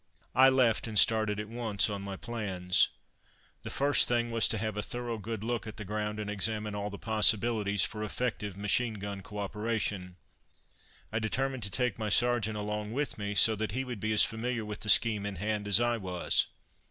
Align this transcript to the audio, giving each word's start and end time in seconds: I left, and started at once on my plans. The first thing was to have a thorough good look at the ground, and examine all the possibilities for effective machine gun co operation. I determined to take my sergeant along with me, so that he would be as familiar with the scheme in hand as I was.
I 0.33 0.49
left, 0.49 0.87
and 0.87 0.97
started 0.97 1.39
at 1.39 1.47
once 1.47 1.87
on 1.87 2.01
my 2.01 2.15
plans. 2.17 2.89
The 3.61 3.69
first 3.69 4.07
thing 4.07 4.31
was 4.31 4.47
to 4.47 4.57
have 4.57 4.75
a 4.75 4.81
thorough 4.81 5.19
good 5.19 5.43
look 5.43 5.67
at 5.67 5.77
the 5.77 5.85
ground, 5.85 6.19
and 6.19 6.27
examine 6.27 6.73
all 6.73 6.89
the 6.89 6.97
possibilities 6.97 7.85
for 7.85 8.01
effective 8.01 8.57
machine 8.57 8.95
gun 8.95 9.21
co 9.21 9.37
operation. 9.37 10.15
I 11.11 11.19
determined 11.19 11.61
to 11.61 11.69
take 11.69 11.99
my 11.99 12.09
sergeant 12.09 12.57
along 12.57 12.93
with 12.93 13.19
me, 13.19 13.35
so 13.35 13.55
that 13.57 13.73
he 13.73 13.83
would 13.83 13.99
be 13.99 14.11
as 14.11 14.23
familiar 14.23 14.65
with 14.65 14.79
the 14.79 14.89
scheme 14.89 15.23
in 15.23 15.35
hand 15.35 15.67
as 15.67 15.79
I 15.79 15.97
was. 15.97 16.47